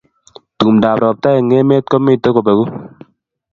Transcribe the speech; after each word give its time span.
tumdo 0.57 0.85
ab 0.89 0.97
ropta 1.03 1.29
eng 1.39 1.51
emet 1.59 1.85
ko 1.91 1.97
mito 2.05 2.29
kopegu 2.35 2.65